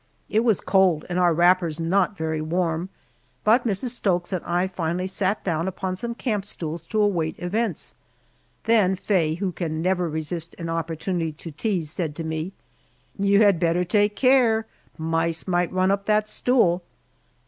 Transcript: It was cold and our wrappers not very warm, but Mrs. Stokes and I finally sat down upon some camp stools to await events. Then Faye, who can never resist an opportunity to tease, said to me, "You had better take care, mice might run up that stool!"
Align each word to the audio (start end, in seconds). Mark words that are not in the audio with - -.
It 0.29 0.39
was 0.43 0.61
cold 0.61 1.05
and 1.09 1.19
our 1.19 1.31
wrappers 1.31 1.79
not 1.79 2.17
very 2.17 2.41
warm, 2.41 2.89
but 3.43 3.67
Mrs. 3.67 3.89
Stokes 3.89 4.33
and 4.33 4.43
I 4.43 4.65
finally 4.65 5.05
sat 5.05 5.43
down 5.43 5.67
upon 5.67 5.95
some 5.95 6.15
camp 6.15 6.43
stools 6.43 6.83
to 6.85 6.99
await 6.99 7.37
events. 7.37 7.93
Then 8.63 8.95
Faye, 8.95 9.35
who 9.35 9.51
can 9.51 9.79
never 9.79 10.09
resist 10.09 10.55
an 10.57 10.69
opportunity 10.69 11.33
to 11.33 11.51
tease, 11.51 11.91
said 11.91 12.15
to 12.15 12.23
me, 12.23 12.51
"You 13.19 13.43
had 13.43 13.59
better 13.59 13.83
take 13.85 14.15
care, 14.15 14.65
mice 14.97 15.47
might 15.47 15.71
run 15.71 15.91
up 15.91 16.05
that 16.05 16.27
stool!" 16.27 16.81